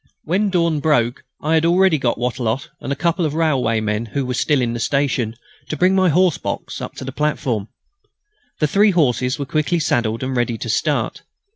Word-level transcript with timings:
When 0.23 0.49
dawn 0.49 0.79
broke 0.79 1.21
I 1.43 1.53
had 1.53 1.63
already 1.63 1.99
got 1.99 2.17
Wattrelot 2.17 2.69
and 2.79 2.91
a 2.91 2.95
couple 2.95 3.23
of 3.23 3.35
railwaymen 3.35 4.07
who 4.13 4.25
were 4.25 4.33
still 4.33 4.59
in 4.59 4.73
the 4.73 4.79
station 4.79 5.35
to 5.69 5.77
bring 5.77 5.93
my 5.93 6.09
horse 6.09 6.39
box 6.39 6.81
up 6.81 6.95
to 6.95 7.05
the 7.05 7.11
platform. 7.11 7.67
The 8.57 8.65
three 8.67 8.89
horses 8.89 9.37
were 9.37 9.45
quickly 9.45 9.79
saddled 9.79 10.23
and 10.23 10.35
ready 10.35 10.57
to 10.57 10.69
start. 10.69 11.21